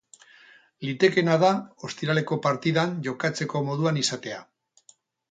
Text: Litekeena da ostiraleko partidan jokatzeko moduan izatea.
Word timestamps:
Litekeena 0.87 1.35
da 1.43 1.51
ostiraleko 1.87 2.37
partidan 2.45 2.95
jokatzeko 3.09 3.61
moduan 3.69 4.01
izatea. 4.05 4.41